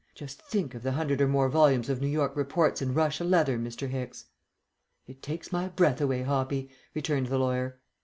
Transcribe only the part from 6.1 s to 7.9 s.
Hoppy," returned the lawyer.